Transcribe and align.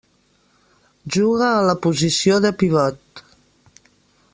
Juga 1.17 1.49
en 1.59 1.69
la 1.69 1.77
posició 1.85 2.41
de 2.47 2.53
Pivot. 2.63 3.25